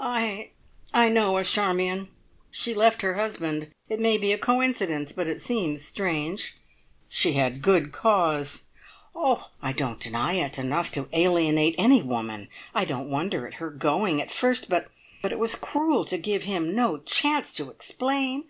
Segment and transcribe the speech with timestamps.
[0.00, 0.48] "I
[0.94, 2.08] I know a Charmion.
[2.50, 3.70] She left her husband.
[3.86, 6.54] It may be a coincidence, but it seems strange.
[7.10, 8.64] She had good cause"
[9.14, 10.58] "Oh, I don't deny it.
[10.58, 12.48] Enough to alienate any woman.
[12.74, 14.90] I don't wonder at her going at first but,
[15.22, 18.48] it was cruel to give him no chance to explain."